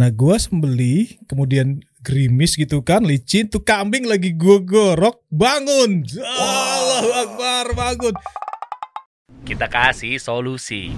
[0.00, 6.00] Nah gue sembeli, kemudian gerimis gitu kan, licin, tuh kambing lagi gue gorok, bangun.
[6.24, 8.16] Allahu Akbar, bangun.
[9.44, 10.96] Kita kasih solusi.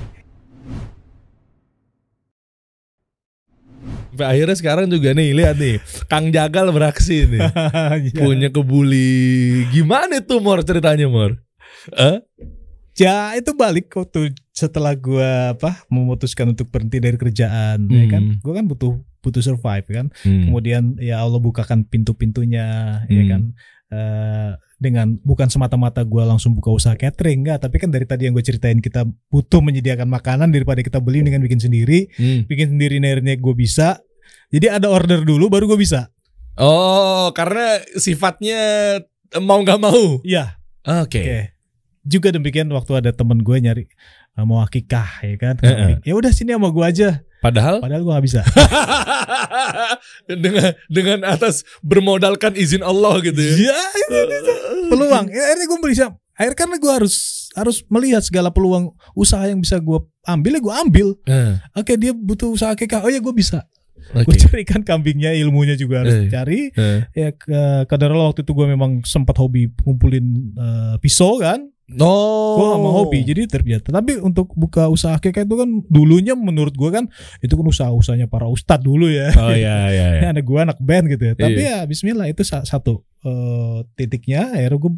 [4.15, 7.43] Sampai akhirnya sekarang juga nih lihat nih Kang Jagal beraksi nih
[8.13, 8.21] Ya.
[8.21, 11.41] punya kebuli gimana tuh Mor ceritanya Mor?
[11.97, 12.21] Eh?
[12.93, 18.23] Ya itu balik waktu setelah gue apa memutuskan untuk berhenti dari kerjaan, ya kan?
[18.23, 18.39] Hmm.
[18.45, 18.93] Gue kan butuh
[19.25, 20.07] butuh survive kan.
[20.21, 20.51] Hmm.
[20.51, 23.31] Kemudian ya Allah bukakan pintu-pintunya, ya Hmm.
[23.33, 23.43] kan?
[23.93, 28.35] Eh, dengan bukan semata-mata gue langsung buka usaha catering enggak, tapi kan dari tadi yang
[28.35, 32.45] gue ceritain kita butuh menyediakan makanan daripada kita beli dengan bikin sendiri, Hmm.
[32.51, 34.03] bikin sendiri akhirnya gue bisa.
[34.53, 36.13] Jadi ada order dulu baru gue bisa.
[36.61, 38.61] Oh karena sifatnya
[39.41, 40.21] mau nggak mau.
[40.21, 40.61] Iya.
[40.83, 41.21] Oke.
[41.23, 41.39] Oke.
[42.03, 43.85] Juga demikian waktu ada temen gue nyari
[44.35, 45.55] uh, mau akikah ya kan.
[45.63, 46.03] Heeh.
[46.03, 47.23] Ya udah sini sama gue aja.
[47.43, 48.41] Padahal Padahal gue gak bisa.
[50.31, 53.55] dengan dengan atas bermodalkan izin Allah gitu ya.
[53.71, 54.55] Iya, itu, itu, itu.
[54.91, 55.27] peluang.
[55.31, 56.07] Ya, akhirnya gue bisa.
[56.33, 57.15] Akhirnya karena gue harus
[57.53, 61.09] harus melihat segala peluang usaha yang bisa gue ambil ya gue ambil.
[61.29, 63.03] Eh, Oke dia butuh usaha akikah.
[63.05, 63.67] Oh ya gue bisa.
[64.13, 64.27] Oke.
[64.29, 66.31] Gue carikan kambingnya, ilmunya juga harus Eh.
[66.31, 66.61] cari.
[66.75, 67.01] Eh.
[67.15, 71.72] Ya ke kadar waktu itu gue memang sempat hobi ngumpulin eh, pisau kan.
[71.93, 72.57] Oh.
[72.57, 73.91] Gue gak mau hobi jadi terbiasa.
[73.91, 77.05] Tapi untuk buka usaha akikah itu kan dulunya menurut gue kan
[77.39, 79.29] itu kan usaha-usahanya para ustadz dulu ya.
[79.35, 80.07] Oh iya iya.
[80.19, 80.29] iya.
[80.33, 81.35] Ada gue anak band gitu ya.
[81.35, 81.83] Tapi Iya.
[81.83, 84.55] ya Bismillah itu sa- satu eh, titiknya.
[84.55, 84.93] Akhirnya gue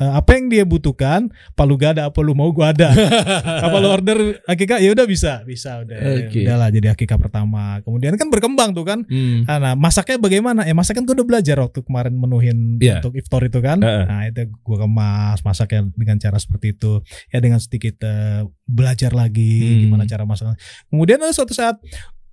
[0.00, 2.88] apa yang dia butuhkan, palu gak ada apa lu mau gue ada.
[3.66, 6.24] apa lu order akikah ya udah bisa, bisa udah.
[6.24, 6.40] Oke.
[6.40, 7.78] Udahlah jadi akikah pertama.
[7.80, 9.04] Kemudian kan berkembang tuh kan.
[9.04, 9.44] Hmm.
[9.44, 10.64] Ah, Nah masaknya bagaimana?
[10.64, 12.98] Ya masak kan gue udah belajar waktu kemarin menuhin Iya.
[12.98, 13.78] untuk iftar itu kan.
[13.78, 14.04] Heeh.
[14.04, 17.04] Nah itu gue kemas masaknya dengan cara seperti itu.
[17.28, 19.80] Ya dengan sedikit eh, belajar lagi Hmm.
[19.84, 20.56] gimana cara masak.
[20.88, 21.76] Kemudian ada suatu saat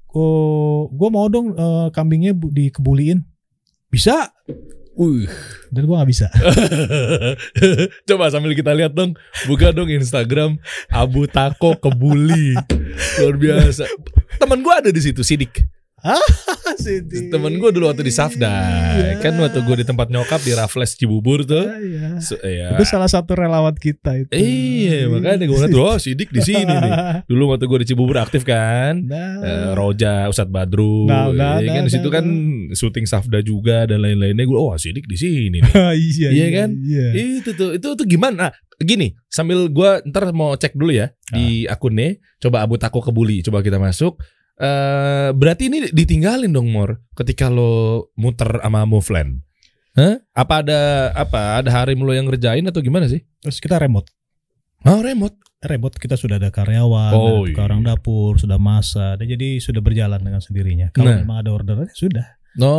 [0.09, 3.19] oh gue mau dong eh, kambingnya bu- dikebuliin.
[3.87, 4.31] Bisa.
[4.97, 5.29] Uh.
[5.69, 6.27] Dan gue nggak bisa.
[8.09, 9.13] Coba sambil kita lihat dong,
[9.45, 10.57] buka dong Instagram
[10.89, 12.57] Abu Tako Kebuli.
[13.21, 13.85] Luar biasa.
[14.41, 15.69] Temen gue ada di situ, Sidik.
[17.33, 18.53] Temen gue dulu waktu di Safda,
[18.95, 19.11] Iya.
[19.17, 21.65] kan waktu gue di tempat nyokap di Raffles Cibubur tuh.
[21.65, 22.07] Ah, iya.
[22.21, 22.77] So, ya.
[22.77, 24.29] Itu salah satu relawan kita itu.
[24.29, 26.93] Iya, makanya gue ngeliat, oh Sidik di sini nih.
[27.29, 29.01] Dulu waktu gue di Cibubur aktif kan.
[29.03, 32.25] Nah, Eh, Roja, Ustadz Badru, Nah, nah, ya kan nah, di situ nah, kan
[32.77, 34.45] syuting Safda juga dan lain-lainnya.
[34.45, 35.59] Gue, oh Sidik di sini.
[35.59, 35.61] nih.
[35.97, 36.69] iya, Iya kan?
[36.77, 37.07] Iya.
[37.41, 38.49] itu tuh, itu tuh gimana?
[38.49, 42.21] Nah, gini, sambil gue ntar mau cek dulu ya di akunnya.
[42.37, 44.21] Coba Abu Tako Kebuli, coba kita masuk.
[44.57, 49.45] Eh berarti ini ditinggalin dong Mor ketika lo muter sama Movland.
[49.93, 50.17] Hah?
[50.33, 50.81] Apa ada
[51.13, 53.21] apa ada harim lo yang ngerjain atau gimana sih?
[53.41, 54.09] Terus kita remote.
[54.85, 55.37] Oh remote.
[55.57, 57.65] Remote kita sudah ada karyawan, Oh, ada iya.
[57.65, 60.93] orang dapur, sudah masak, dan jadi sudah berjalan dengan sendirinya.
[60.93, 61.25] Kalau Nah.
[61.25, 62.37] memang ada orderannya sudah.
[62.61, 62.73] No.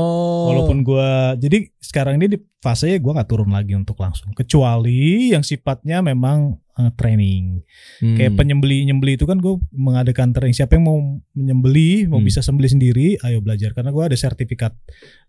[0.47, 5.43] Walaupun gua jadi sekarang ini di fase gua nggak turun lagi untuk langsung, kecuali yang
[5.43, 7.61] sifatnya memang eh, training.
[7.99, 8.15] Hmm.
[8.15, 10.55] Kayak penyembeli nyembeli itu kan gue mengadakan training.
[10.55, 10.99] Siapa yang mau
[11.35, 12.27] menyembeli, mau Hmm.
[12.27, 13.75] bisa sembeli sendiri, ayo belajar.
[13.75, 14.73] Karena gua ada sertifikat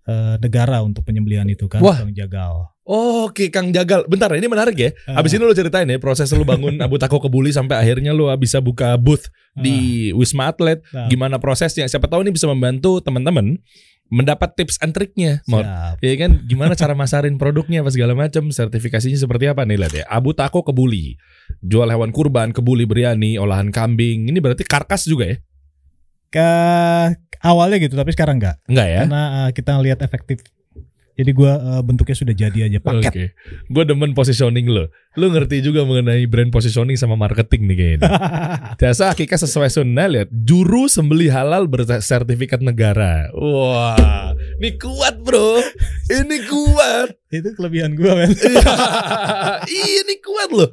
[0.10, 2.02] eh, negara untuk penyembelian itu kan, Wah.
[2.02, 2.74] Bang Jagal.
[2.82, 4.90] Oh, Oke Kang Jagal, bentar ini menarik ya.
[5.06, 5.22] Ah.
[5.22, 8.58] Abis ini lo ceritain ya proses lo bangun Abu Tako Kebuli sampai akhirnya lo bisa
[8.58, 10.82] buka booth di Wisma Atlet.
[10.90, 11.86] Nah, Gimana prosesnya?
[11.86, 13.62] Siapa tahu ini bisa membantu teman-teman
[14.10, 15.46] mendapat tips and triknya.
[15.46, 15.64] Mor.
[15.64, 16.02] siap.
[16.02, 20.06] Ya kan gimana cara masarin produknya apa segala macam, sertifikasinya seperti apa nih lihat ya.
[20.10, 21.16] Abu Tako Kebuli.
[21.62, 24.30] Jual hewan kurban, kebuli biryani, olahan kambing.
[24.30, 25.38] Ini berarti karkas juga ya?
[26.30, 26.50] Ke
[27.42, 28.58] awalnya gitu, tapi sekarang enggak.
[28.70, 29.02] Enggak ya?
[29.06, 30.46] Karena eh, kita lihat efektif.
[31.20, 33.12] Jadi gua eh, bentuknya sudah jadi aja paket.
[33.12, 33.26] Oke.
[33.68, 34.88] Gue demen positioning lo.
[35.20, 38.10] Lo ngerti juga mengenai brand positioning sama marketing nih kayaknya.
[38.80, 43.28] Jasa akikah sesuai sunnah lihat juru sembeli halal bersertifikat negara.
[43.36, 44.32] Wah,
[44.64, 45.60] ini kuat bro,
[46.08, 47.20] ini kuat.
[47.32, 48.34] Itu kelebihan gua men.
[49.70, 50.70] iya, ini kuat loh.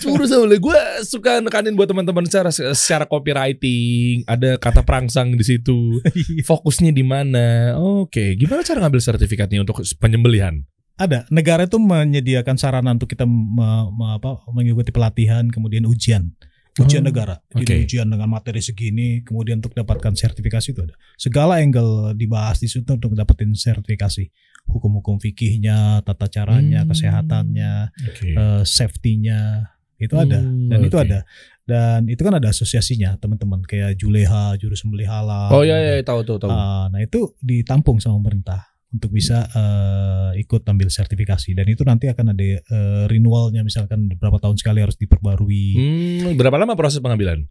[0.00, 6.00] Juru sembeli gue suka nekanin buat teman-teman secara secara copywriting, ada kata perangsang di situ.
[6.40, 7.76] Fokusnya di mana?
[7.76, 10.64] Oke, gimana cara ngambil sertifikatnya untuk penyembelihan?
[10.96, 16.32] Ada negara itu menyediakan sarana untuk kita me- me- apa, mengikuti pelatihan kemudian ujian.
[16.74, 17.38] Ujian Oh, negara.
[17.54, 17.74] Jadi oke.
[17.86, 20.94] ujian dengan materi segini kemudian untuk dapatkan sertifikasi itu ada.
[21.14, 24.26] Segala angle dibahas di situ untuk dapetin sertifikasi.
[24.64, 26.90] Hukum-hukum fikihnya, tata caranya, Hmm.
[26.90, 27.72] kesehatannya,
[28.08, 28.32] Oke.
[28.32, 31.04] eh, safety-nya itu ada Hmm, dan itu oke.
[31.04, 31.20] ada
[31.64, 36.20] dan itu kan ada asosiasinya teman-teman kayak Juleha juru sembelih halal Oh iya iya tahu
[36.20, 36.50] tahu tahu.
[36.50, 42.06] Ah, nah itu ditampung sama pemerintah untuk bisa eh, ikut ambil sertifikasi dan itu nanti
[42.06, 42.60] akan ada eh,
[43.06, 47.46] renewalnya misalkan beberapa tahun sekali harus diperbarui Hmm, berapa lama proses pengambilan?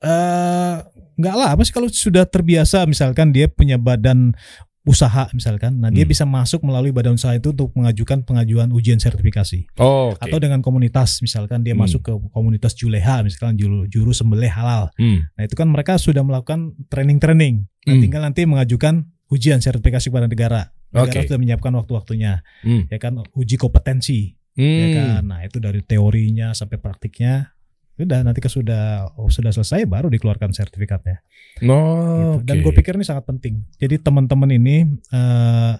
[0.00, 0.76] Eh,
[1.14, 4.34] Enggak lah, apa sih kalau sudah terbiasa misalkan dia punya badan
[4.84, 6.12] usaha misalkan, nah dia Hmm.
[6.12, 9.64] bisa masuk melalui badan usaha itu untuk mengajukan pengajuan ujian sertifikasi.
[9.80, 10.20] Oh, oke.
[10.20, 11.88] Atau dengan komunitas misalkan dia Hmm.
[11.88, 14.92] masuk ke komunitas juleha misalkan juru, juru sembelih halal.
[15.00, 15.24] Hmm.
[15.40, 17.64] Nah itu kan mereka sudah melakukan training-training.
[17.88, 18.02] Nah, Hmm.
[18.04, 20.68] tinggal nanti mengajukan ujian sertifikasi kepada negara.
[20.92, 21.26] Negara Oke.
[21.32, 22.84] sudah menyiapkan waktu-waktunya, Hmm.
[22.92, 24.94] ya kan uji kompetensi, ya Hmm.
[24.94, 25.22] kan.
[25.26, 27.53] Nah itu dari teorinya sampai praktiknya,
[27.94, 31.22] udah nanti ke sudah oh, sudah selesai baru dikeluarkan sertifikatnya.
[31.62, 32.50] Oh, gitu.
[32.50, 33.62] Dan gue pikir ini sangat penting.
[33.78, 34.82] Jadi teman-teman ini,
[35.14, 35.72] eh,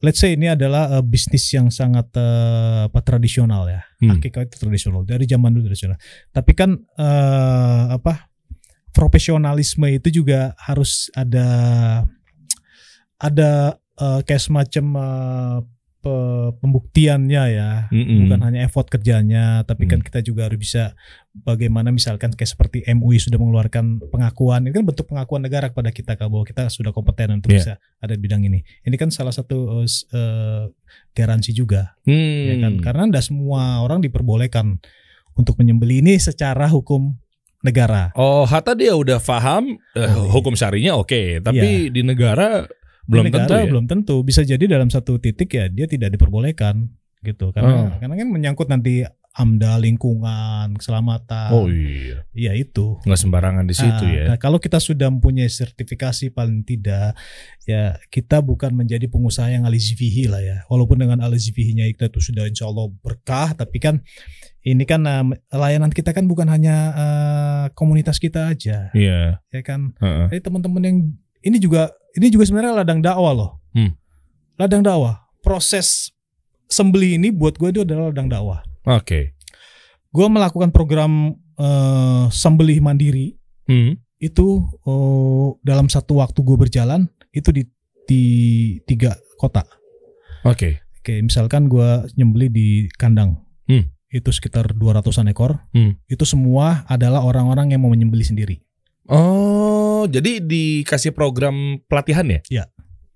[0.00, 3.84] let's say ini adalah eh, bisnis yang sangat eh, apa tradisional ya.
[4.00, 4.16] Hmm.
[4.16, 6.00] Akikah itu tradisional dari zaman dulu tradisional.
[6.32, 8.32] Tapi kan eh, apa
[8.96, 11.46] profesionalisme itu juga harus ada
[13.20, 15.58] ada eh, kayak semacam eh,
[16.08, 17.70] pe- pembuktiannya ya.
[17.92, 18.24] Mm-mm.
[18.24, 20.06] Bukan hanya effort kerjanya, tapi kan Hmm.
[20.08, 20.96] kita juga harus bisa
[21.36, 26.16] bagaimana misalkan kayak seperti MUI sudah mengeluarkan pengakuan, ini kan bentuk pengakuan negara kepada kita
[26.16, 27.58] Kak, bahwa kita sudah kompeten untuk Iya.
[27.60, 28.64] bisa ada di bidang ini.
[28.80, 30.64] Ini kan salah satu eh,
[31.12, 32.44] garansi juga Hmm.
[32.48, 34.80] ya kan karena tidak semua orang diperbolehkan
[35.34, 37.14] untuk menyembeli ini secara hukum
[37.58, 40.30] negara Oh, Hatta dia udah paham eh, Oh, iya.
[40.30, 42.62] hukum syarinya oke, tapi di negara
[43.08, 43.66] belum negara tentu ya.
[43.66, 47.98] belum tentu bisa jadi dalam satu titik ya dia tidak diperbolehkan gitu karena Oh.
[47.98, 49.02] karena kan menyangkut nanti
[49.34, 54.24] amdal lingkungan keselamatan Oh iya, iya itu nggak sembarangan di situ Nah, ya.
[54.26, 57.14] nah, kalau kita sudah mempunyai sertifikasi paling tidak
[57.64, 62.44] ya kita bukan menjadi pengusaha yang alizivihi lah ya walaupun dengan alizivihinya kita itu sudah
[62.44, 64.02] insya Allah berkah tapi kan
[64.60, 69.38] ini kan eh, layanan kita kan bukan hanya eh, komunitas kita aja Iya.
[69.44, 70.34] ya kan heeh.
[70.34, 70.98] Jadi teman-teman yang
[71.42, 73.50] ini juga ini juga sebenarnya ladang dakwah loh.
[73.74, 73.94] Hmm.
[74.58, 75.22] Ladang dakwah.
[75.38, 76.10] Proses
[76.66, 78.60] sembeli ini buat gue itu adalah ladang dakwah.
[78.88, 79.38] Oke.
[80.10, 83.36] Gue melakukan program eh, sembelih mandiri
[83.68, 84.00] Hmm.
[84.16, 87.04] itu oh, dalam satu waktu gue berjalan
[87.36, 87.68] itu di
[88.08, 88.22] di
[88.88, 89.60] tiga kota.
[90.48, 90.80] Oke.
[90.98, 93.44] Oke, misalkan gue nyembeli di kandang.
[93.68, 93.92] Hmm.
[94.08, 95.60] Itu sekitar 200-an ekor.
[95.76, 96.00] Hmm.
[96.08, 98.56] Itu semua adalah orang-orang yang mau menyembeli sendiri.
[99.08, 99.77] Oh,
[100.10, 102.40] jadi dikasih program pelatihan ya?
[102.48, 102.64] Iya.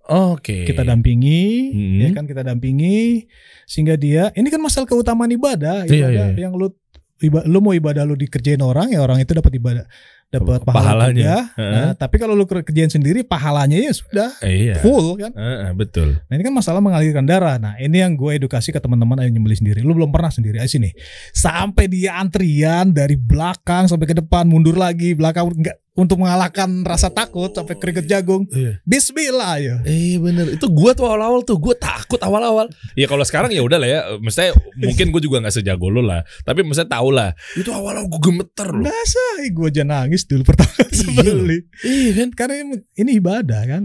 [0.05, 0.67] Oke.
[0.67, 1.99] kita dampingi Hmm.
[2.01, 3.31] ya kan kita dampingi
[3.65, 6.43] sehingga dia ini kan masalah keutamaan ibadah Iya, ibadah iya.
[6.43, 6.75] yang lu
[7.19, 9.87] iba, lu mau ibadah lu dikerjain orang ya orang itu dapat ibadah
[10.29, 11.15] dapat pahala Pahalanya.
[11.15, 11.39] juga.
[11.55, 11.71] Heeh.
[11.71, 14.75] Nah, tapi kalau lu kerjain sendiri pahalanya ya sudah Eh, iya.
[14.77, 16.19] full kan Heeh, betul.
[16.27, 19.55] nah ini kan masalah mengalirkan darah nah ini yang gue edukasi ke teman-teman ayo nyembeli
[19.55, 20.91] sendiri lu belum pernah sendiri ayo sini
[21.31, 27.13] sampai dia antrian dari belakang sampai ke depan mundur lagi belakang enggak untuk mengalahkan rasa
[27.13, 28.81] takut sampai keringet jagung Iya.
[28.83, 32.69] Bismillah ya Eh bener itu gua tuh awal-awal tuh gue takut awal-awal.
[32.97, 34.01] Ya kalau sekarang ya udah lah ya.
[34.17, 36.25] Maksudnya mungkin gue juga nggak sejago lo lah.
[36.45, 37.37] Tapi maksudnya tahu lah.
[37.57, 38.89] Itu awal-awal gue gemeter loh.
[38.89, 41.59] Masa gue aja nangis dulu pertama sembeli.
[41.85, 42.29] Iya kan?
[42.33, 43.83] Karena ini, ini ibadah kan.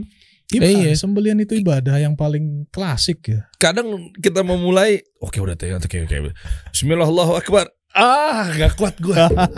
[0.47, 0.95] Ibadah, Iya.
[0.95, 3.51] Sembelian itu ibadah yang paling klasik ya.
[3.59, 5.03] Kadang kita mau mulai.
[5.19, 5.75] Oke udah tuh.
[5.75, 6.31] Oke oke.
[6.71, 7.67] Bismillahirrahmanirrahim.
[7.91, 9.15] Ah nggak kuat gue.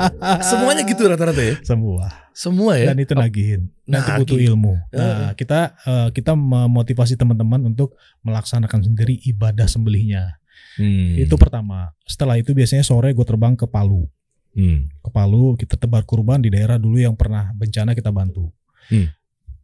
[0.50, 1.56] Semuanya gitu rata-rata ya.
[1.62, 2.29] Semua.
[2.40, 2.96] Semua ya.
[2.96, 3.68] Dan itu nagihin.
[3.84, 4.20] Nanti Nagih.
[4.24, 4.74] butuh ilmu.
[4.90, 4.96] Eh.
[4.96, 10.40] Nah, kita eh, kita memotivasi teman-teman untuk melaksanakan sendiri ibadah sembelihnya.
[10.80, 11.20] Hmm.
[11.20, 11.92] Itu pertama.
[12.08, 14.08] Setelah itu biasanya sore gue terbang ke Palu.
[14.56, 14.88] Hmm.
[15.04, 18.48] Ke Palu kita tebar kurban di daerah dulu yang pernah bencana kita bantu.
[18.88, 19.12] Hmm.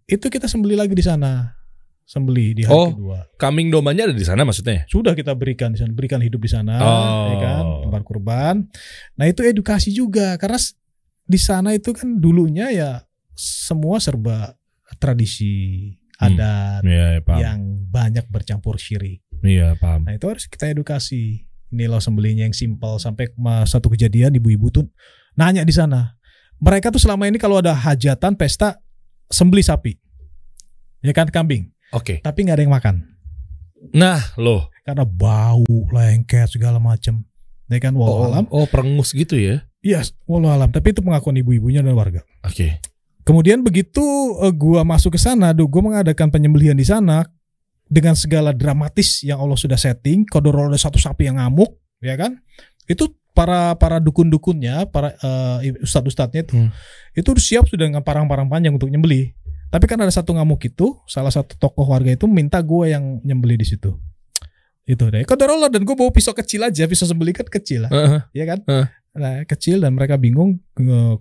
[0.03, 1.55] Itu kita sembeli lagi di sana.
[2.05, 2.91] Sembeli di hari Oh.
[2.93, 3.19] kedua.
[3.39, 4.85] Kambing domanya ada di sana maksudnya?
[4.85, 7.25] sudah kita berikan di sana, berikan hidup di sana, Oh.
[7.33, 8.55] ya kan, tebar kurban.
[9.17, 10.59] Nah itu edukasi juga karena
[11.25, 12.91] di sana itu kan dulunya ya
[13.33, 14.53] semua serba
[14.97, 15.53] tradisi
[16.15, 16.31] Hmm.
[16.31, 17.39] adat ya, paham.
[17.43, 17.59] yang
[17.91, 19.19] banyak bercampur syirik.
[19.43, 20.07] Iya paham.
[20.07, 21.43] Nah itu harus kita edukasi.
[21.67, 23.27] Ini loh sembelihnya yang simpel sampai
[23.67, 24.87] satu kejadian ibu-ibu tuh
[25.35, 26.15] nanya di sana.
[26.55, 28.79] Mereka tuh selama ini kalau ada hajatan pesta
[29.27, 29.91] sembeli sapi,
[31.03, 32.23] ya kan kambing, Oke.
[32.23, 32.95] tapi nggak ada yang makan.
[33.91, 34.71] Nah loh.
[34.85, 37.25] karena bau lengket segala macam
[37.65, 39.65] ya kan walau Oh, alam oh perengus gitu ya?
[39.85, 42.25] Iya walau alam tapi itu pengakuan ibu-ibunya dan warga.
[42.41, 42.81] Oke.
[43.21, 44.01] kemudian begitu
[44.41, 47.29] eh, gua masuk ke sana duh gua mengadakan penyembelihan di sana
[47.85, 51.69] dengan segala dramatis yang Allah sudah setting kodoro ada satu sapi yang ngamuk
[52.01, 52.41] ya kan?
[52.89, 56.71] Itu para para dukun-dukunnya para eh, ustadz-ustadznya itu Hmm.
[57.13, 59.35] itu siap sudah dengan parang-parang panjang untuk nyembeli
[59.67, 63.59] tapi kan ada satu ngamuk itu salah satu tokoh warga itu minta gua yang nyembeli
[63.59, 63.91] di situ
[64.85, 68.21] itu deh kodoro dan gue bawa pisau kecil aja pisau sembeli kan kecil lah Heeh.
[68.37, 68.61] ya kan?
[68.65, 68.87] Heeh.
[69.15, 70.59] Nah, kecil dan mereka bingung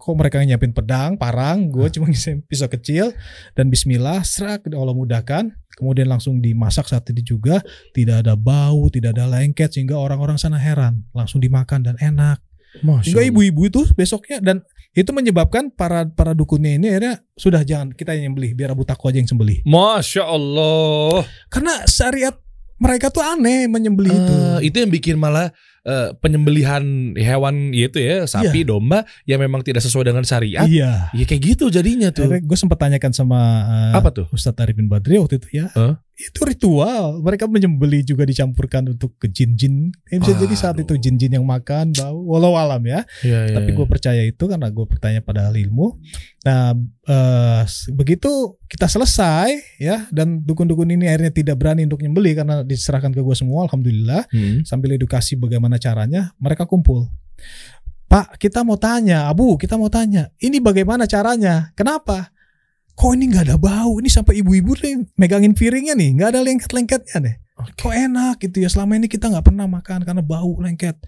[0.03, 3.15] kok mereka nyiapin pedang, parang, gue cuma ngisi pisau kecil
[3.55, 5.55] dan bismillah, serak Allah mudahkan.
[5.79, 7.63] Kemudian langsung dimasak saat itu juga,
[7.95, 11.07] tidak ada bau, tidak ada lengket sehingga orang-orang sana heran.
[11.15, 12.43] Langsung dimakan dan enak.
[12.83, 13.31] Masya Hingga Allah.
[13.31, 18.35] ibu-ibu itu besoknya dan itu menyebabkan para para dukunnya ini akhirnya sudah jangan kita yang
[18.35, 19.63] nyembelih biar Abu Tako aja yang sembelih.
[19.63, 21.23] Masya Allah.
[21.47, 22.35] Karena syariat
[22.79, 24.35] mereka tuh aneh menyembelih itu.
[24.35, 25.55] Eh, itu yang bikin malah
[25.87, 30.67] eh, penyembelihan hewan itu ya sapi domba yang memang tidak sesuai dengan syariat.
[30.67, 31.15] Iya.
[31.15, 32.27] Ya kayak gitu jadinya tuh.
[32.29, 34.27] Akhirnya gue sempat tanyakan sama eh, Apa tuh?
[34.35, 35.71] Ustadz Arifin Badri waktu itu ya.
[35.73, 36.04] Hah?
[36.15, 37.19] Itu ritual.
[37.19, 39.91] Mereka menyembelih juga dicampurkan untuk ke jin-jin.
[40.07, 42.23] Ya, bisa jadi saat itu jin-jin yang makan bau.
[42.23, 43.03] Walau alam ya.
[43.27, 43.77] Ya, ya, Tapi ya.
[43.77, 45.99] gue percaya itu karena gue bertanya pada ahli ilmu.
[46.47, 48.31] Nah eh, begitu
[48.71, 53.35] kita selesai ya dan dukun-dukun ini akhirnya tidak berani untuk nyembelih karena diserahkan ke gue
[53.35, 53.67] semua.
[53.67, 54.63] Alhamdulillah Hmm.
[54.63, 57.11] sambil edukasi bagaimana caranya mereka kumpul.
[58.05, 60.31] Pak kita mau tanya, Abu kita mau tanya.
[60.39, 61.75] Ini bagaimana caranya?
[61.75, 62.31] Kenapa?
[62.95, 63.99] Kok ini nggak ada bau?
[63.99, 67.37] Ini sampai ibu-ibu nih megangin piringnya nih, nggak ada lengket-lengketnya nih.
[67.59, 67.87] Oke.
[67.87, 68.69] Kok enak gitu ya?
[68.71, 70.99] Selama ini kita nggak pernah makan karena bau lengket.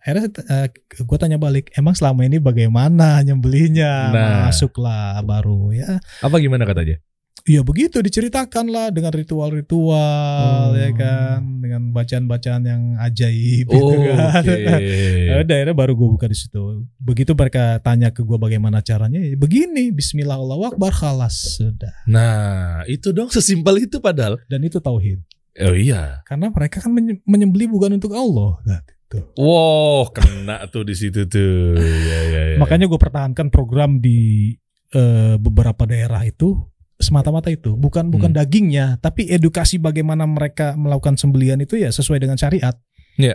[0.00, 0.32] Akhirnya
[0.72, 3.92] gue tanya balik, emang selama ini bagaimana nyembelihnya?
[4.08, 4.48] Nah.
[4.48, 6.00] Masuklah baru ya.
[6.24, 6.96] Apa gimana katanya?
[7.42, 10.76] Iya begitu diceritakan lah dengan ritual-ritual Oh.
[10.76, 14.44] ya kan, dengan bacaan-bacaan yang ajaib gitu Oh, kan.
[14.44, 15.26] Oke.
[15.26, 16.84] Ya udah, akhirnya baru gue buka di situ.
[16.96, 21.92] Begitu mereka tanya ke gue bagaimana caranya, ya begini, Bismillah Allahu Akbar khalas sudah.
[22.04, 24.36] Nah, itu dong sesimpel itu padahal.
[24.46, 25.24] Dan itu tauhid.
[25.60, 26.20] Oh iya.
[26.24, 28.60] Karena mereka kan menye- menyembelih bukan untuk Allah.
[28.62, 29.18] Kan, gitu.
[29.34, 31.74] Wow, kena tuh di situ tuh.
[31.80, 32.58] Ya, ya, ya.
[32.60, 34.52] Makanya gue pertahankan program di
[34.90, 36.58] eh, beberapa daerah itu
[37.00, 38.38] semata-mata itu bukan bukan Hmm.
[38.38, 42.76] dagingnya, tapi edukasi bagaimana mereka melakukan sembelian itu ya sesuai dengan syariat.
[43.16, 43.34] Iya.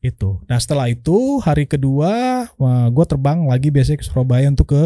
[0.00, 0.40] Itu.
[0.48, 2.44] Nah setelah itu hari kedua
[2.88, 4.82] gue terbang lagi biasanya ke Surabaya untuk ke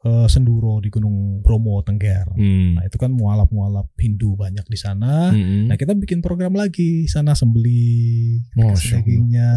[0.00, 2.30] eh, Senduro di Gunung Bromo Tengger.
[2.32, 2.78] Hmm.
[2.78, 5.28] Nah itu kan mualaf-mualaf Hindu banyak di sana.
[5.28, 5.66] Mm-mm.
[5.68, 8.78] Nah kita bikin program lagi sana sembeli Allah.
[8.80, 9.52] dagingnya.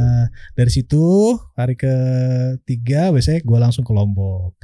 [0.58, 4.58] Dari situ hari ketiga biasanya gue langsung ke Lombok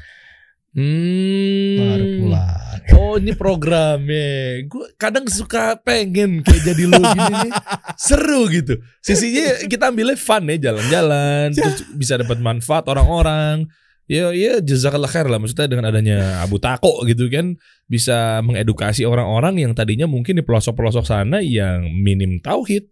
[0.75, 1.79] Hmm.
[1.79, 2.79] baru pulang.
[2.99, 4.67] Oh ini programnya.
[4.67, 7.53] Gue kadang suka pengen kayak jadi lu gini nih.
[7.95, 8.83] Seru gitu.
[8.99, 11.55] Sisinya kita ambilnya fun ya Jalan-jalan.
[11.55, 13.71] Terus bisa dapat manfaat orang-orang.
[14.05, 17.55] Ya ya jazakallah khair lah Maksudnya dengan adanya Abu Tako gitu kan.
[17.87, 22.91] Bisa mengedukasi orang-orang yang tadinya mungkin di pelosok-pelosok sana Yang minim tauhid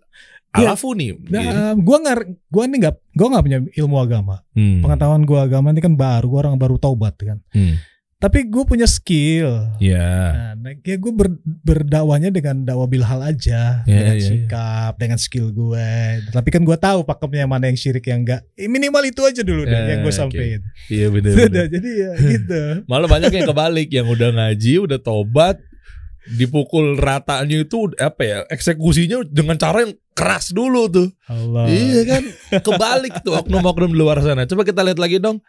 [0.53, 0.69] Iya.
[0.69, 4.45] Alafu nih Nah, gue nggak, gue nih nggak, gue nggak punya ilmu agama.
[4.53, 4.85] Hmm.
[4.85, 7.41] Pengetahuan gue agama ini kan baru, gue orang baru taubat kan.
[7.49, 7.81] Hmm.
[8.17, 9.75] Tapi gue punya skill.
[9.83, 14.27] Ya Nah, ya gue ber, berdakwahnya dengan dakwah bilhal aja, Ya, dengan ya, ya.
[14.31, 15.89] sikap, dengan skill gue.
[16.29, 18.47] Tapi kan gue tahu pakemnya mana yang syirik yang enggak.
[18.55, 20.15] Eh, Minimal itu aja dulu deh Ya, yang gue oke.
[20.15, 20.61] sampein.
[20.87, 22.61] Iya Sudah, jadi ya gitu.
[22.93, 25.59] Malah banyak yang kebalik yang udah ngaji, udah tobat,
[26.31, 28.37] dipukul ratanya itu apa ya?
[28.47, 31.09] Eksekusinya dengan cara yang keras dulu tuh.
[31.25, 31.65] Allah.
[31.67, 32.23] Iya kan?
[32.61, 34.45] Kebalik tuh oknum-oknum di luar sana.
[34.45, 35.41] Coba kita lihat lagi dong.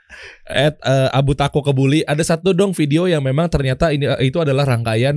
[0.48, 4.64] At eh, Abu Tako Kebuli ada satu dong video yang memang ternyata ini itu adalah
[4.64, 5.14] rangkaian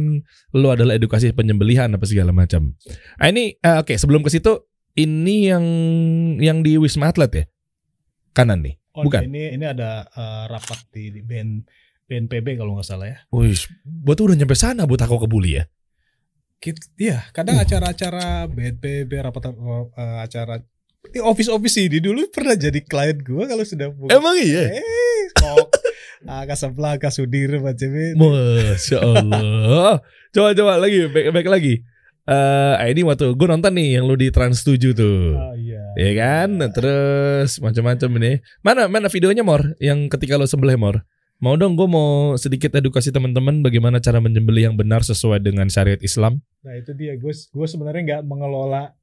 [0.54, 2.76] lu adalah edukasi penyembelihan apa segala macam.
[3.18, 4.68] Ah ini eh, oke, sebelum ke situ
[5.00, 5.66] ini yang
[6.38, 7.44] yang di Wisma Atlet ya?
[8.36, 8.76] Kanan nih.
[8.98, 9.30] Oh, Bukan.
[9.32, 11.64] Ini ini ada eh, rapat di, di BN,
[12.10, 13.18] BNPB kalau nggak salah ya.
[13.32, 15.64] Wih, gua tuh udah nyampe sana Abu Tako Kebuli ya.
[16.58, 17.64] Kita, iya, kadang Uh.
[17.64, 20.58] acara-acara BNPB rapat eh, acara
[21.08, 24.12] di office-office ini dulu pernah jadi klien gua kalau sudah buka.
[24.12, 24.76] Emang iya?
[24.76, 25.72] Eh, kok
[26.28, 28.18] ah, Kasablanka Sudir macam itu.
[28.20, 30.02] Masya Allah.
[30.36, 31.74] coba coba lagi, back, back lagi.
[32.28, 35.40] Eh, ini waktu gue nonton nih yang lu di Trans 7 tuh.
[35.40, 35.80] Ah, iya.
[35.96, 36.60] Ya kan?
[36.60, 38.44] Nah, terus macam-macam ini.
[38.60, 39.64] Mana mana videonya Mor?
[39.80, 41.08] Yang ketika lo sembelih Mor?
[41.38, 46.02] Mau dong gue mau sedikit edukasi teman-teman bagaimana cara menyembelih yang benar sesuai dengan syariat
[46.02, 46.42] Islam.
[46.66, 48.98] Nah itu dia, gue gue sebenarnya nggak mengelola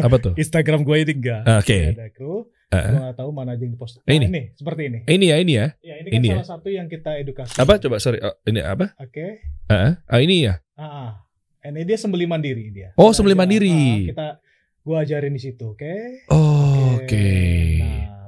[0.00, 0.32] Apa tuh?
[0.40, 1.42] Instagram gue ini enggak.
[1.44, 1.92] Ah, Oke.
[1.92, 4.00] Ada kru, Ah, gue nggak tahu mana aja yang dipost.
[4.06, 4.24] Eh, ini?
[4.24, 4.98] Nah, ini seperti ini.
[5.04, 5.66] ini ya ini ya.
[5.82, 6.34] Ya ini kan Ini ya?
[6.38, 7.52] salah satu yang kita edukasi.
[7.58, 8.22] Apa coba sorry.
[8.22, 8.96] Oh, ini apa?
[8.96, 9.44] Oke.
[9.66, 10.64] Ah, ah, ini ya.
[10.78, 11.10] Ah, ah.
[11.66, 12.96] ini dia sembeli mandiri dia.
[12.96, 13.74] Oh, sembelih ajar- mandiri.
[13.74, 14.26] ah, kita
[14.80, 15.92] gue ajarin di situ, oke?
[16.32, 17.28] Oh, Oke.
[17.76, 18.19] Nah, udah.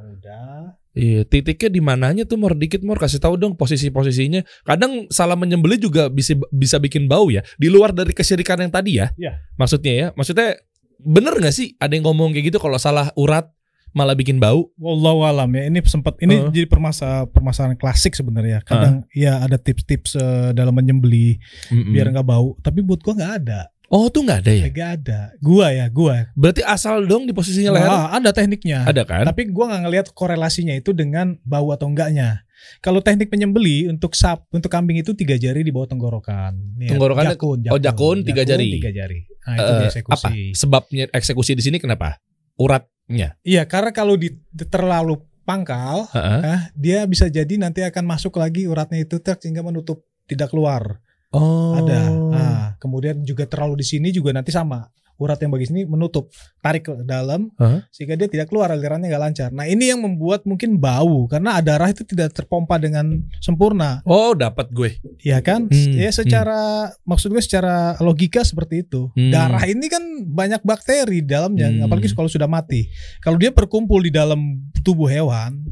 [0.92, 4.44] Iya, titiknya di mananya tuh Mor dikit Mor kasih tahu dong posisi-posisinya.
[4.68, 7.40] Kadang salah menyembelih juga bisa bisa bikin bau ya.
[7.56, 9.08] Di luar dari kesyirikan yang tadi ya.
[9.16, 9.40] Iya.
[9.56, 10.60] Maksudnya ya, maksudnya
[11.00, 13.48] bener nggak sih ada yang ngomong kayak gitu kalau salah urat
[13.96, 14.68] malah bikin bau?
[14.76, 15.68] Wallahu alam ya.
[15.68, 16.52] Ini sempat ini Uh.
[16.52, 18.60] jadi permasa permasalahan klasik sebenarnya.
[18.60, 21.40] Kadang ya ada tips-tips eh, dalam menyembeli
[21.72, 21.92] Mm-mm.
[21.92, 22.56] biar nggak bau.
[22.60, 23.68] Tapi buat gua nggak ada.
[23.92, 24.66] Oh tuh nggak ada ya?
[24.72, 25.20] Nggak ada.
[25.36, 26.32] Gua ya, gua.
[26.32, 27.92] Berarti asal dong di posisinya leher.
[27.92, 28.88] Wah, ada tekniknya.
[28.88, 29.28] Ada kan?
[29.28, 32.40] Tapi gua nggak ngelihat korelasinya itu dengan bau atau enggaknya.
[32.80, 36.56] Kalau teknik penyembeli untuk sap untuk kambing itu tiga jari di bawah tenggorokan.
[36.80, 38.80] Nih, Tenggorokannya- jakun, oh, jakun, tiga jari.
[38.80, 39.18] Tiga jari.
[39.44, 40.14] Nah, itu Eh, dieksekusi.
[40.24, 40.28] apa?
[40.56, 42.16] Sebabnya eksekusi di sini kenapa?
[42.56, 43.36] Uratnya.
[43.42, 44.30] Iya, karena kalau di,
[44.70, 46.38] terlalu pangkal, Heeh.
[46.40, 51.02] nah, dia bisa jadi nanti akan masuk lagi uratnya itu sehingga menutup tidak keluar.
[51.32, 51.74] Oh.
[51.76, 52.00] Ada.
[52.08, 54.88] Nah, kemudian juga terlalu di sini juga nanti sama.
[55.20, 57.86] Urat yang bagi sini menutup, tarik ke dalam Hah?
[57.94, 59.48] sehingga dia tidak keluar alirannya nggak lancar.
[59.54, 64.02] Nah, ini yang membuat mungkin bau karena darah itu tidak terpompa dengan sempurna.
[64.02, 64.98] Oh, dapat gue.
[65.22, 65.70] Ya kan?
[65.70, 69.14] Hmm, Ya secara maksud gue secara logika seperti itu.
[69.14, 69.30] Hmm.
[69.30, 71.86] Darah ini kan banyak bakteri di dalamnya, Hmm.
[71.86, 72.90] apalagi kalau sudah mati.
[73.22, 75.62] Kalau dia berkumpul di dalam tubuh hewan,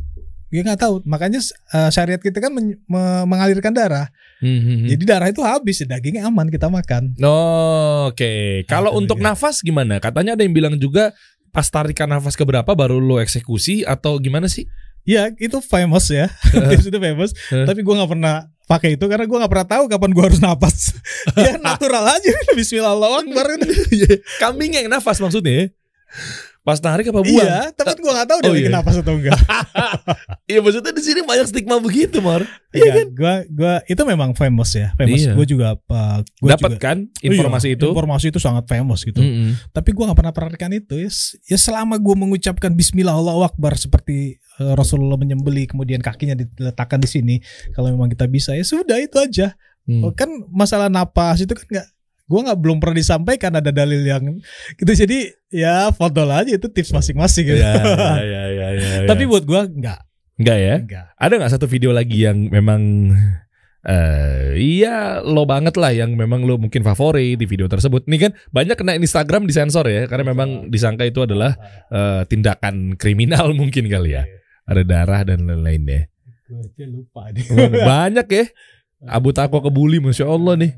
[0.50, 0.94] dia nggak tahu.
[1.06, 1.38] Makanya
[1.72, 4.10] eh, syariat kita kan men- me- mengalirkan darah.
[4.42, 4.88] Hmm, hmm, hmm.
[4.90, 7.14] Jadi darah itu habis, dagingnya aman kita makan.
[7.22, 9.30] Oh, Oke, kalau Itu untuk dia.
[9.30, 10.02] nafas gimana?
[10.02, 11.14] Katanya ada yang bilang juga
[11.50, 14.66] pas tarikan nafas keberapa baru lo eksekusi atau gimana sih?
[15.06, 17.32] Ya itu famous ya, tips itu famous.
[17.48, 18.34] Tapi gua nggak pernah
[18.68, 20.92] pakai itu karena gua nggak pernah tahu kapan gua harus napas.
[21.40, 22.32] ya natural aja.
[22.52, 23.48] Bismillah Allahu Akbar.
[24.38, 25.72] Kambing yang nafas maksudnya?
[26.60, 27.40] Pas tarik apa buang?
[27.40, 28.74] Iya, tapi gua nggak tahu dia Oh, lagi iya.
[28.74, 29.32] napas atau enggak.
[30.50, 32.42] Iya maksudnya di sini banyak stigma begitu, Mar.
[32.70, 35.22] Iya, gua gua itu memang famous ya, famous.
[35.22, 35.32] Iya.
[35.32, 36.20] Gua juga apa?
[36.36, 37.86] Gua Dapat juga- kan Oh iya, informasi itu?
[37.86, 39.18] Informasi itu sangat famous gitu.
[39.18, 39.56] Mm-mm.
[39.70, 40.98] Tapi gua nggak pernah perhatikan itu.
[40.98, 41.08] Ya,
[41.46, 47.08] ya selama gua mengucapkan Bismillah Allahu Akbar seperti eh, Rasulullah menyembeli kemudian kakinya diletakkan di
[47.08, 47.34] sini.
[47.72, 49.56] Kalau memang kita bisa ya sudah itu aja.
[49.88, 50.12] Hmm.
[50.12, 51.86] Kan masalah napas itu kan nggak
[52.30, 54.38] gua nggak belum pernah disampaikan ada dalil yang
[54.78, 57.58] gitu jadi ya foto aja itu tips masing-masing gitu.
[57.58, 59.08] Ya, ya, ya, ya, ya, ya.
[59.10, 60.00] Tapi buat gua nggak
[60.38, 60.76] enggak ya?
[60.86, 61.06] nggak.
[61.18, 63.10] Ada nggak satu video lagi yang memang
[63.80, 68.06] eh iya lo banget lah yang memang lo mungkin favorit di video tersebut.
[68.06, 71.58] Nih kan banyak kena Instagram disensor ya karena memang disangka itu adalah
[71.90, 74.22] eh, tindakan kriminal mungkin kali ya.
[74.70, 76.06] Ada darah dan lain-lainnya.
[76.86, 77.42] Lupa deh.
[77.74, 78.46] banyak ya.
[79.16, 80.72] Abu Tako kebuli Masya Allah nih.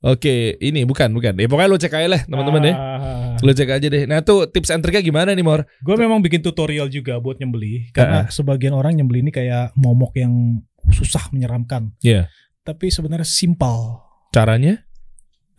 [0.00, 1.36] Oke, ini bukan bukan.
[1.36, 2.74] Ya pokoknya lo cek aja lah teman-teman ya.
[2.74, 3.36] Ah.
[3.44, 4.08] Lo cek aja deh.
[4.08, 5.68] Nah tuh tips and triknya gimana nih Mor?
[5.84, 10.64] Gue memang bikin tutorial juga buat nyembeli karena sebagian orang nyembeli ini kayak momok yang
[10.88, 11.92] susah menyeramkan.
[12.00, 12.32] Iya.
[12.64, 14.00] Tapi sebenarnya simpel.
[14.32, 14.80] Caranya?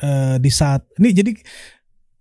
[0.01, 1.31] Eh, di saat ini jadi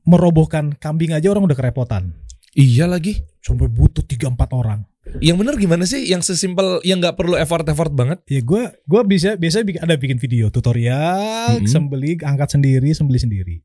[0.04, 2.12] merobohkan kambing aja orang udah kerepotan.
[2.52, 3.16] Iya lagi.
[3.40, 4.89] Sampai butuh 3 4 orang.
[5.18, 6.06] Yang bener gimana sih?
[6.06, 8.22] Yang sesimpel yang nggak perlu effort-effort banget?
[8.30, 11.66] Ya gue gua bisa biasa bikin ada bikin video tutorial Mhm.
[11.66, 13.56] sembeli angkat sendiri sembeli sendiri.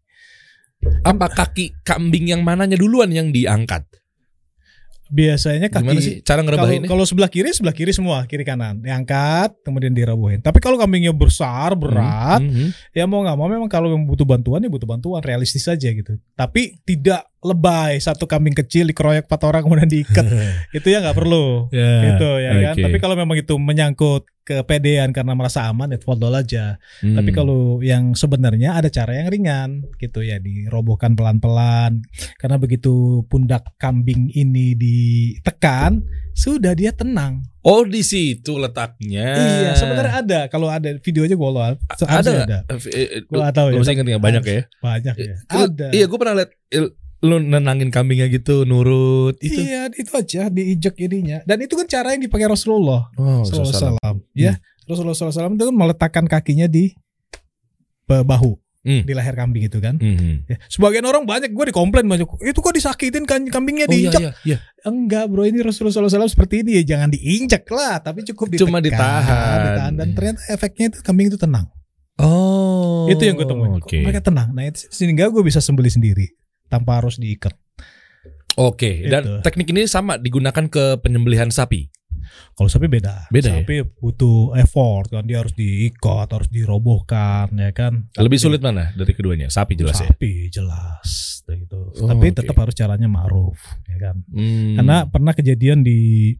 [1.06, 3.86] Apa kaki kambing yang mananya duluan yang diangkat?
[5.06, 6.90] Biasanya kaki Gimana sih cara kalau ngerebahinnya?
[6.90, 8.82] kalau sebelah kiri sebelah kiri semua kiri kanan.
[8.82, 10.42] Diangkat kemudian dirabuhin.
[10.42, 14.26] Tapi kalau kambingnya besar berat Hmm, hmm, ya mau nggak mau memang kalau yang butuh
[14.26, 15.22] bantuan ya butuh bantuan.
[15.22, 16.18] Realistis saja gitu.
[16.34, 20.26] Tapi tidak lebay satu kambing kecil dikeroyok empat orang kemudian diikat.
[20.78, 21.70] Itu ya nggak perlu.
[21.70, 22.74] Ya, gitu ya kan?
[22.74, 22.84] oke.
[22.90, 26.78] tapi kalau memang itu menyangkut kepedean karena merasa aman ya fodol aja.
[27.02, 27.18] Hmm.
[27.18, 32.06] tapi kalau yang sebenarnya ada cara yang ringan gitu ya dirobohkan pelan-pelan.
[32.38, 36.06] Karena begitu pundak kambing ini ditekan
[36.38, 37.42] sudah dia tenang.
[37.66, 39.28] Oh di situ letaknya.
[39.34, 40.40] iya sebenarnya ada.
[40.54, 41.74] Kalau ada video aja gue loal
[42.06, 42.58] ada ada.
[42.70, 43.82] Eh, eh, gue tahu ya.
[43.82, 44.22] nggak?
[44.22, 44.62] Banyak ya?
[44.86, 45.36] banyak ya.
[45.50, 45.88] Lu- ada.
[45.90, 46.90] Iya, gue pernah liat eh,
[47.26, 49.58] lu nenangin kambingnya gitu, nurut itu.
[49.60, 51.42] Iya, itu aja diinjek ininya.
[51.42, 53.66] Dan itu kan cara yang dipakai Rasulullah Oh, Sallallahu salah.
[53.66, 54.18] alaihi wasallam.
[54.32, 54.54] Ya,
[54.86, 56.94] Rasulullah SAW itu kan meletakkan kakinya di
[58.04, 59.02] ba- bahu, Hmm.
[59.02, 59.98] di leher kambing itu kan.
[59.98, 60.46] Hmm.
[60.46, 60.62] Ya.
[60.68, 62.30] Sebagian orang banyak gue dikomplain banyak.
[62.40, 64.22] Itu kok disakitin kan kambingnya Oh iya, diinjek?
[64.22, 64.58] iya, iya.
[64.84, 65.42] Enggak, bro.
[65.42, 66.94] Ini Rasulullah SAW seperti ini ya.
[66.94, 69.60] Jangan diinjek lah, tapi cukup ditekan, Cuma ditahan.
[69.60, 69.92] ditahan.
[69.96, 71.66] Dan ternyata efeknya itu kambing itu tenang.
[72.16, 73.06] Oh.
[73.06, 73.76] itu yang gue temuin.
[73.76, 74.00] Oke.
[74.00, 74.50] Mereka tenang.
[74.50, 76.32] Nah, itu sehingga gue bisa sembeli sendiri
[76.70, 77.54] tanpa harus diikat.
[78.56, 79.34] Oke, dan Itu.
[79.44, 81.92] teknik ini sama digunakan ke penyembelihan sapi.
[82.56, 83.28] Kalau sapi beda.
[83.28, 83.62] Beda ya?
[83.62, 88.08] sapi butuh effort kan dia harus diikat, harus dirobohkan ya kan.
[88.16, 89.52] Lebih Tapi sulit mana dari keduanya?
[89.52, 90.08] Sapi jelas ya.
[90.10, 91.10] sapi jelas
[91.46, 91.92] gitu.
[92.02, 92.38] Oh, Tapi oke.
[92.42, 93.60] tetap harus caranya ma'ruf
[93.92, 94.16] ya kan.
[94.32, 94.80] Hmm.
[94.80, 96.32] Karena pernah kejadian di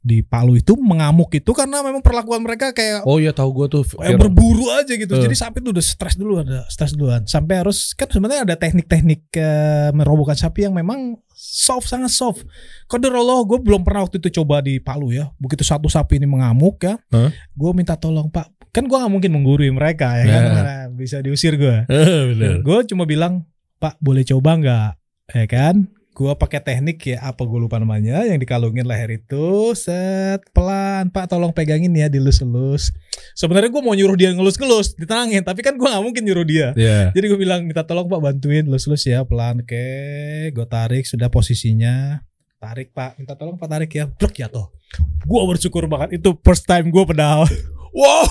[0.00, 3.84] di Palu itu mengamuk itu karena memang perlakuan mereka kayak Oh iya tahu gue tuh.
[4.00, 5.12] kayak berburu aja gitu.
[5.12, 5.20] Eh.
[5.28, 7.28] Jadi sapi itu udah stres duluan, ada stres duluan.
[7.28, 12.48] Sampai harus kan sebenarnya ada teknik-teknik eh, merobohkan sapi yang memang soft sangat soft.
[12.88, 15.28] Qadarullah gue belum pernah waktu itu coba di Palu ya.
[15.36, 17.28] Begitu satu sapi ini mengamuk ya, Hah?
[17.32, 18.72] gue minta tolong Pak.
[18.72, 20.50] Kan gue nggak mungkin menggurui mereka ya kan, Ya.
[20.56, 21.76] Karena bisa diusir gue.
[22.32, 22.64] Bener.
[22.64, 23.44] Gue cuma bilang
[23.76, 24.90] Pak boleh coba nggak,
[25.34, 25.92] ya kan?
[26.20, 31.32] Gue pakai teknik ya apa gue lupa namanya yang dikalungin leher itu set pelan Pak
[31.32, 32.92] tolong pegangin ya dilus-lus.
[33.32, 36.76] Sebenarnya gue mau nyuruh dia ngelus-ngelus ditenangin tapi kan gue nggak mungkin nyuruh dia.
[36.76, 37.08] Ya.
[37.16, 39.88] Jadi gue bilang minta tolong Pak bantuin lus-lus ya pelan oke
[40.52, 42.20] gue tarik sudah posisinya
[42.60, 44.68] tarik Pak minta tolong Pak tarik ya blok jatuh.
[45.24, 47.48] Gue bersyukur banget itu first time gue pedal.
[47.90, 48.22] Wow.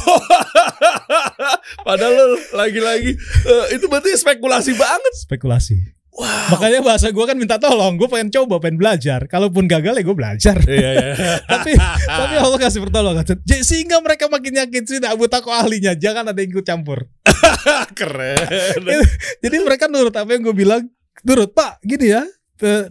[1.83, 3.11] Padahal lagi-lagi
[3.43, 5.13] eh, itu berarti spekulasi banget.
[5.19, 5.98] Spekulasi.
[6.19, 9.23] Makanya bahasa gue kan minta tolong, gue pengen coba, pengen belajar.
[9.31, 10.57] Kalaupun gagal ya gue belajar.
[10.67, 11.13] Iya iya.
[11.51, 11.71] tapi
[12.03, 13.23] tapi Allah kasih pertolongan.
[13.23, 17.07] Jadi sehingga mereka makin yakin sih Abu Tako ahlinya, jangan ada yang ikut campur.
[17.99, 18.83] Keren.
[19.43, 20.83] Jadi mereka nurut apa yang gue bilang,
[21.23, 22.23] nurut Pak, gini ya.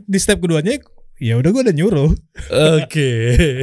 [0.09, 0.81] Di step keduanya
[1.19, 2.11] ya udah gue udah nyuruh
[2.79, 3.11] Oke.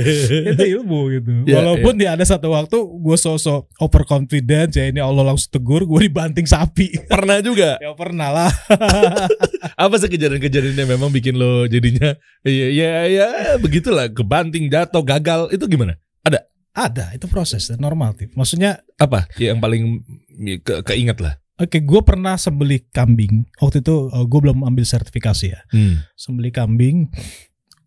[0.56, 5.32] itu ilmu gitu Ya, walaupun ya ada satu waktu gue sosok overconfident ya ini Allah
[5.34, 7.80] langsung tegur gue dibanting sapi Pernah juga.
[7.84, 8.52] ya pernah lah
[9.84, 13.28] Apa sih kejadian-kejadian yang memang bikin lo jadinya iya iya ya
[13.60, 15.96] begitulah kebanting jatuh gagal itu gimana?
[16.76, 18.36] ada itu proses normal Tip.
[18.36, 20.04] maksudnya Apa yang paling
[20.60, 21.40] ke keinget lah?
[21.58, 26.04] Oke gue pernah sembelih kambing waktu itu gue belum ambil sertifikasi ya Hmm.
[26.14, 27.08] sembelih kambing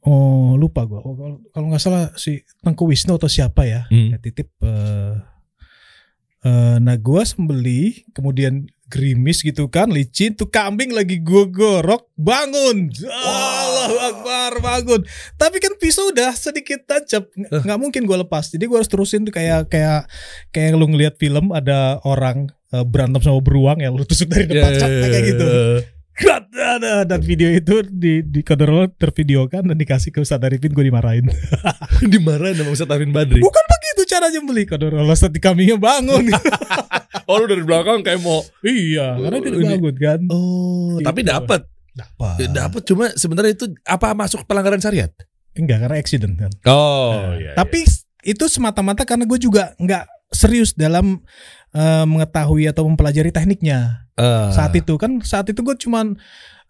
[0.02, 1.14] oh lupa gue oh,
[1.48, 4.12] kalau nggak salah si Tengku Wisnu atau siapa ya Hmm.
[4.12, 5.14] ya titip eh
[6.40, 12.88] eh, nah gue sembelih kemudian gerimis gitu kan licin tuh kambing lagi gue gorok bangun
[13.08, 15.00] Allahu Akbar bangun.
[15.38, 18.50] Tapi kan pisau udah sedikit tancap Nggak- mungkin gue lepas.
[18.50, 20.08] Jadi gue harus terusin tuh kayak kayak
[20.50, 24.72] kayak lu ngeliat film ada orang eh, berantem sama beruang ya lu tusuk dari depan
[24.76, 25.50] cat, kayak gitu.
[27.06, 31.30] dan video itu di di Kodoro tervideokan dan dikasih ke Ustadz Arifin gue dimarahin.
[32.12, 33.38] Dimarahin sama Ustaz Arifin Badri.
[33.38, 36.26] Bukan begitu caranya beli Kodoro Ustadz kambingnya bangun.
[37.28, 40.20] Oh lu dari belakang kayak mau iya, karena dia Ini- bangun kan.
[40.28, 41.04] Oh, Gitu.
[41.04, 41.60] tapi dapat.
[41.92, 42.34] Dapat.
[42.48, 45.10] Dapat cuma sebenarnya itu apa masuk pelanggaran syariat?
[45.52, 46.52] Enggak karena accident kan.
[46.64, 47.82] Oh, Nah, tapi
[48.22, 51.18] itu semata-mata karena gue juga nggak serius dalam
[51.68, 54.06] eh, mengetahui atau mempelajari tekniknya.
[54.14, 54.52] Ah.
[54.52, 56.14] Saat itu kan saat itu gue cuman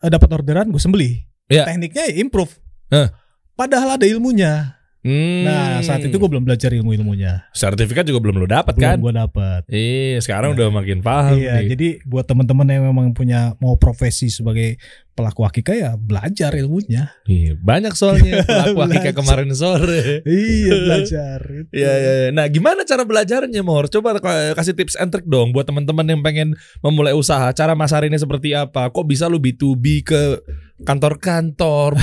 [0.00, 1.18] eh, dapat orderan gue sembelih.
[1.50, 1.66] Iya.
[1.66, 2.56] Tekniknya ya improve.
[2.88, 3.12] Hah.
[3.52, 4.77] Padahal ada ilmunya.
[4.98, 5.46] Hmm.
[5.46, 7.46] Nah, saat itu gue belum belajar ilmu-ilmunya.
[7.54, 8.96] sertifikat juga belum lo dapat Belum kan?
[8.98, 9.62] gue dapat.
[9.70, 11.66] Iya, sekarang udah makin paham Iya, nih.
[11.70, 14.74] jadi buat teman-teman yang memang punya mau profesi sebagai
[15.14, 17.14] pelaku akikah ya belajar ilmunya.
[17.24, 20.26] Iya, banyak soalnya pelaku akikah kemarin sore.
[20.26, 21.40] iya, belajar.
[21.70, 22.28] Iya, iya, iya.
[22.30, 23.86] Nah, gimana cara belajarnya, Mor?
[23.86, 24.18] Coba
[24.52, 27.50] kasih tips and trick dong buat teman-teman yang pengen memulai usaha.
[27.50, 28.90] Cara masarinnya seperti apa?
[28.90, 30.42] Kok bisa lu B2B ke
[30.82, 31.94] kantor-kantor?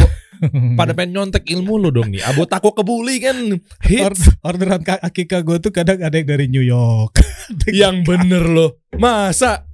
[0.79, 2.23] Pada pengen nyontek ilmu lu dong nih.
[2.23, 4.29] Abu tako kebuli kan Or- hits.
[4.41, 7.19] orderan ka- akikah gue tuh kadang ada yang dari New York.
[7.71, 8.81] yang bener loh.
[8.93, 9.65] Masa?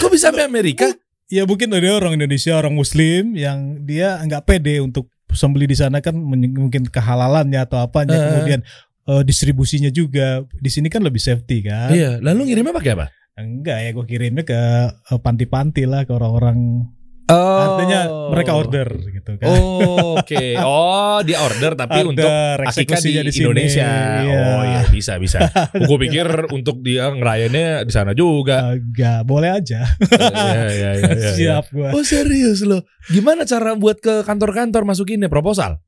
[0.00, 0.88] Kok bisa sampai Amerika?
[1.24, 5.98] ya mungkin ada orang Indonesia, orang Muslim yang dia nggak pede untuk sembeli di sana
[5.98, 8.22] kan mungkin kehalalannya atau apanya, Eh.
[8.30, 8.60] kemudian
[9.04, 11.90] eh, distribusinya juga di sini kan lebih safety kan.
[11.90, 13.06] Iya, lalu ngirimnya pakai apa?
[13.34, 14.54] Enggak ya, gue kirimnya ke
[14.94, 16.86] eh, panti-panti lah ke orang-orang.
[17.24, 17.80] Oh.
[17.80, 18.00] Artinya
[18.36, 19.48] mereka order gitu kan.
[19.48, 20.52] Oh, Oke.
[20.64, 23.42] Oh, dia order tapi untuk Order, akikah di, eksekusinya di sini.
[23.48, 23.88] Indonesia.
[24.20, 24.40] Iya.
[24.44, 25.38] Oh iya bisa bisa.
[25.88, 28.76] Gue pikir untuk dia ngerayainnya di sana juga.
[28.76, 29.88] Enggak, boleh aja.
[30.04, 31.30] Iya, iya, iya, iya, iya.
[31.38, 31.96] Siap gua.
[31.96, 32.84] Oh serius loh.
[33.08, 35.80] Gimana cara buat ke kantor-kantor masukinnya proposal?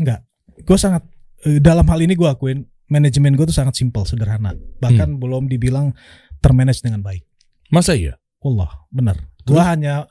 [0.00, 0.24] Enggak.
[0.64, 1.04] Gue sangat
[1.44, 4.56] eh, dalam hal ini gue akuin manajemen gue tuh sangat simpel, sederhana.
[4.80, 5.92] Bahkan belum dibilang
[6.40, 7.28] termanage dengan baik.
[7.68, 8.16] Masa iya?
[8.40, 9.35] Allah, benar.
[9.46, 10.10] Gue hanya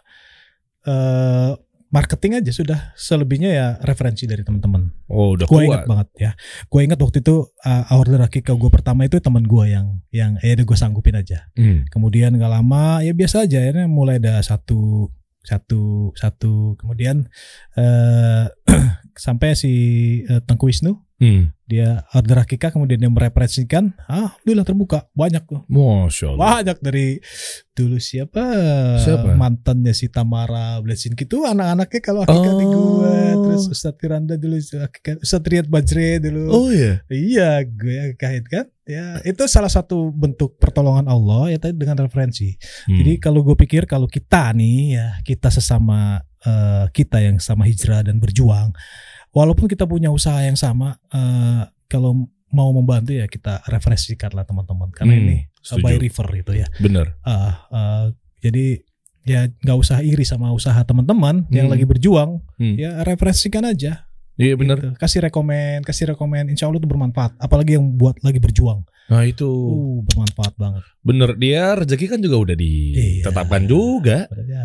[0.87, 1.51] eh
[1.95, 2.79] marketing aja sudah.
[2.99, 4.91] Selebihnya ya referensi dari teman-teman.
[5.07, 5.67] Oh udah Gue kuat.
[5.71, 6.31] ingat banget ya.
[6.67, 10.59] Gue ingat waktu itu uh, order akikah gue pertama itu teman gue yang yang ya
[10.59, 11.47] gue sanggupin aja.
[11.55, 11.87] Hmm.
[11.87, 13.63] Kemudian nggak lama ya biasa aja.
[13.63, 15.07] Akhirnya mulai ada satu
[15.39, 16.75] satu satu.
[16.75, 17.31] Kemudian
[17.79, 18.45] eh
[19.15, 19.73] sampai si
[20.27, 21.54] eh, Tengku Wisnu Hmm.
[21.65, 23.97] Dia order akikah kemudian dia merepresentasikan.
[24.05, 25.65] Ah, alhamdulillah terbuka banyak tuh.
[25.65, 26.61] Masya Allah.
[26.61, 27.17] Banyak dari
[27.73, 28.41] dulu siapa?
[29.01, 29.33] Siapa?
[29.33, 33.51] Mantannya si Tamara Blesin gitu anak-anaknya kalau akikah di gue Oh.
[33.51, 36.43] terus Ustadz Firanda dulu akikah Ustadz Riyad Bajre dulu.
[36.53, 37.03] Oh iya.
[37.11, 38.65] Iya, gue akikahin kan.
[38.85, 42.53] Ya, itu salah satu bentuk pertolongan Allah ya tadi dengan referensi.
[42.85, 43.01] Hmm.
[43.01, 48.05] Jadi kalau gue pikir kalau kita nih ya kita sesama eh, kita yang sama hijrah
[48.05, 48.71] dan berjuang,
[49.35, 54.87] walaupun kita punya usaha yang sama, eh, kalau mau membantu ya kita referensikan lah teman-teman
[54.89, 55.83] karena Hmm, ini uh, setuju.
[55.83, 56.67] by river itu ya.
[56.79, 57.19] bener.
[57.21, 58.05] Ah, ah,
[58.39, 58.79] jadi
[59.25, 61.73] ya nggak usah iri sama usaha teman-teman yang Hmm.
[61.75, 62.75] lagi berjuang, Hmm.
[62.79, 64.04] ya referensikan aja.
[64.35, 64.77] Iya bener.
[64.77, 64.89] Gitu.
[64.95, 67.35] Kasih rekomen, kasih rekomen, insya Allah itu bermanfaat.
[67.37, 70.83] Apalagi yang buat lagi berjuang, Nah itu uh bermanfaat banget.
[70.99, 71.29] bener.
[71.35, 73.69] Dia rezeki kan juga udah ditetapkan Iya.
[73.69, 74.17] juga.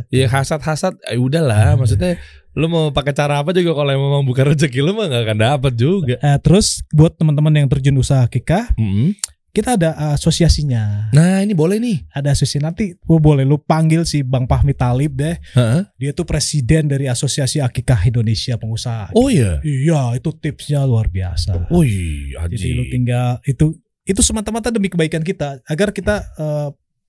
[0.08, 1.76] Ya hasad-hasad, eh udahlah.
[1.76, 2.18] Maksudnya
[2.50, 5.72] lu mau pakai cara apa juga kalau memang bukan rezeki lu mah gak akan dapet
[5.76, 6.14] juga.
[6.18, 9.14] Eh, terus buat teman-teman yang terjun usaha akikah, Mm-mm.
[9.50, 11.10] Kita ada asosiasinya.
[11.10, 12.06] Nah ini boleh nih.
[12.08, 15.34] Ada asosiasi nanti, oh, boleh lu panggil si Bang Fahmi Talib deh.
[15.54, 15.82] Heeh.
[15.98, 19.10] Dia tuh presiden dari Asosiasi Akikah Indonesia Pengusaha.
[19.12, 19.58] Oh iya.
[19.60, 21.66] Iya, itu tipsnya luar biasa.
[21.68, 22.70] Wih, Jadi Haji.
[22.72, 26.68] lu tinggal itu itu semata-mata demi kebaikan kita agar kita eh,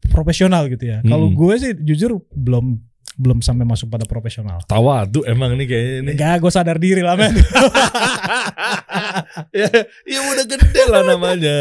[0.09, 1.05] profesional gitu ya.
[1.05, 1.37] Kalau Hmm.
[1.37, 4.65] gue sih jujur belum belum sampai masuk pada profesional.
[4.65, 6.13] Tawadu emang nih kayaknya nih.
[6.17, 7.37] Enggak, gue sadar diri lah men.
[9.53, 9.69] ya,
[10.07, 11.59] ya udah gede lah namanya.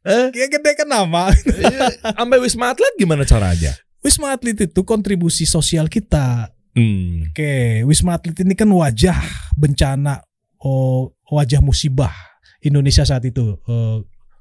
[0.00, 1.28] Eh, gede kan nama.
[1.60, 3.76] ya, sampai Wisma Atlet gimana caranya?
[4.00, 6.48] Wisma Atlet itu kontribusi sosial kita.
[6.72, 7.28] Hmm.
[7.28, 9.20] Oke, Wisma Atlet ini kan wajah
[9.54, 10.24] bencana,
[10.58, 12.12] oh, wajah musibah
[12.60, 13.60] Indonesia saat itu.
[13.68, 13.98] Eh,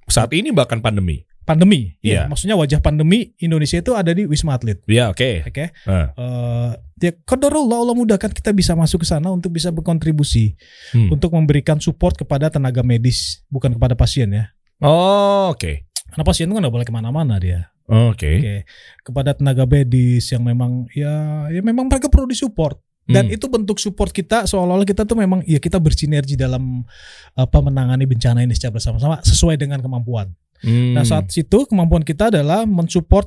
[0.10, 1.22] Saat ini bahkan pandemi.
[1.45, 1.98] pandemi.
[1.98, 2.22] Ya, Iya.
[2.30, 4.78] maksudnya wajah pandemi Indonesia itu ada di Wisma Atlet.
[4.86, 5.50] Ya oke.
[5.50, 5.74] Oke.
[5.74, 10.54] Eh, Eh, ya qadarullah Allah mudahkan kita bisa masuk ke sana untuk bisa berkontribusi
[10.93, 11.10] hmm.
[11.10, 14.54] untuk memberikan support kepada tenaga medis bukan kepada pasien ya.
[14.82, 15.86] Oh oke.
[16.10, 17.70] Karena pasien itu kan nggak boleh ke mana-mana dia.
[17.89, 18.39] Oke.
[18.39, 18.56] Oke.
[19.04, 22.78] Kepada tenaga medis yang memang ya ya memang mereka perlu disupport.
[23.10, 23.36] Dan Hmm.
[23.42, 26.86] itu bentuk support kita seolah-olah kita tuh memang ya kita bersinergi dalam
[27.34, 30.30] apa menangani bencana ini secara bersama-sama sesuai dengan kemampuan.
[30.62, 30.94] Hmm.
[30.94, 33.26] Nah saat itu kemampuan kita adalah mensupport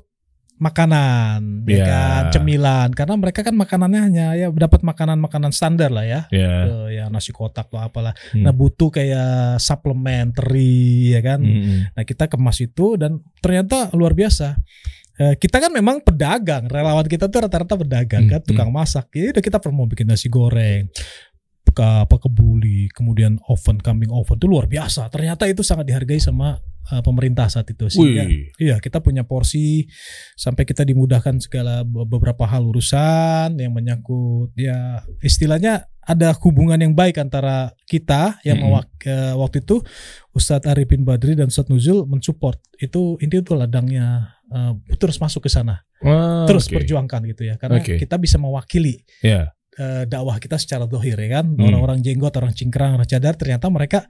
[0.60, 1.86] makanan, ya Ya.
[1.86, 6.52] kan, cemilan, karena mereka kan makanannya hanya ya dapat makanan-makanan standar lah ya, ya.
[6.88, 8.14] Eh, ya nasi kotak atau apalah.
[8.30, 8.46] Hmm.
[8.46, 11.40] Nah butuh kayak supplementary, ya kan.
[11.42, 11.90] Hmm.
[11.92, 14.56] Nah kita kemas itu dan ternyata luar biasa.
[15.12, 19.12] Eh, kita kan memang pedagang, relawan kita tuh rata-rata pedagang Hmm, kan, tukang masak.
[19.12, 20.88] Ya udah kita mau bikin nasi goreng,
[21.72, 25.08] ke apa kebuli, kemudian oven, kambing oven itu luar biasa.
[25.08, 28.50] Ternyata itu sangat dihargai sama eh, pemerintah saat itu sehingga Wih.
[28.58, 29.86] iya kita punya porsi
[30.34, 36.92] sampai kita dimudahkan segala be- beberapa hal urusan yang menyangkut ya istilahnya ada hubungan yang
[36.92, 39.78] baik antara kita yang mewak- eh, waktu itu
[40.32, 45.50] Ustadz Arifin Badri dan Ustadz Nuzul mensupport itu ini tuh ladangnya eh, terus masuk ke
[45.50, 46.82] sana Ah, terus oke.
[46.82, 47.94] perjuangkan gitu ya karena Oke.
[47.94, 49.54] kita bisa mewakili Ya.
[49.74, 51.64] Eh, dakwah kita secara dohir ya kan Hmm.
[51.64, 54.04] orang-orang jenggot orang cingkrang orang cadar ternyata mereka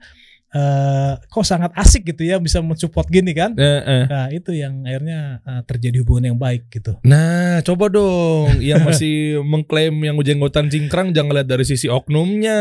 [0.49, 4.03] eh, kok sangat asik gitu ya bisa mensupport gini kan Eh, eh.
[4.05, 9.15] nah itu yang akhirnya eh, terjadi hubungan yang baik gitu Nah, coba dong yang masih
[9.51, 12.59] mengklaim yang jenggotan cingkrang jangan lihat dari sisi oknumnya.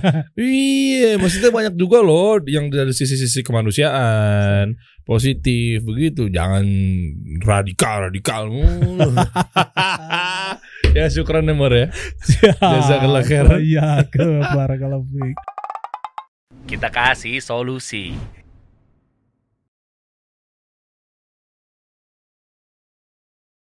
[0.38, 6.30] iya, maksudnya banyak juga loh yang dari sisi-sisi kemanusiaan positif begitu.
[6.30, 6.62] Jangan
[7.42, 9.18] radikal radikal mulu.
[10.96, 11.86] ya syukran Nemor ya.
[12.72, 13.46] Jazakallah khair.
[13.60, 14.24] iya ke
[14.56, 15.36] barakallahu fiik.
[16.64, 18.16] Kita kasih solusi.